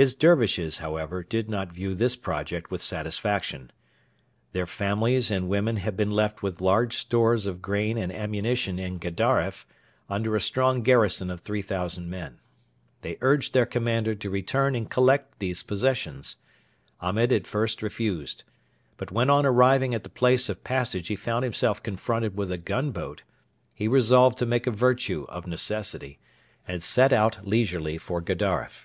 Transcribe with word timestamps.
His 0.00 0.14
Dervishes, 0.14 0.78
however, 0.78 1.24
did 1.24 1.50
not 1.50 1.72
view 1.72 1.92
this 1.92 2.14
project 2.14 2.70
with 2.70 2.80
satisfaction. 2.84 3.72
Their 4.52 4.64
families 4.64 5.28
and 5.28 5.48
women 5.48 5.78
had 5.78 5.96
been 5.96 6.12
left 6.12 6.40
with 6.40 6.60
large 6.60 6.96
stores 6.96 7.46
of 7.46 7.60
grain 7.60 7.98
and 7.98 8.12
ammunition 8.12 8.78
in 8.78 8.98
Gedaref, 9.00 9.66
under 10.08 10.36
a 10.36 10.40
strong 10.40 10.84
garrison 10.84 11.32
of 11.32 11.40
3,000 11.40 12.08
men. 12.08 12.38
They 13.02 13.18
urged 13.20 13.52
their 13.54 13.66
commander 13.66 14.14
to 14.14 14.30
return 14.30 14.76
and 14.76 14.88
collect 14.88 15.40
these 15.40 15.64
possessions. 15.64 16.36
Ahmed 17.00 17.32
at 17.32 17.48
first 17.48 17.82
refused, 17.82 18.44
but 18.98 19.10
when 19.10 19.28
on 19.28 19.44
arriving 19.44 19.94
at 19.96 20.04
the 20.04 20.08
place 20.08 20.48
of 20.48 20.62
passage 20.62 21.08
he 21.08 21.16
found 21.16 21.42
himself 21.42 21.82
confronted 21.82 22.36
with 22.36 22.52
a 22.52 22.56
gunboat, 22.58 23.24
he 23.74 23.88
resolved 23.88 24.38
to 24.38 24.46
make 24.46 24.68
a 24.68 24.70
virtue 24.70 25.26
of 25.28 25.48
necessity 25.48 26.20
and 26.68 26.84
set 26.84 27.12
out 27.12 27.44
leisurely 27.44 27.98
for 27.98 28.20
Gedaref. 28.22 28.84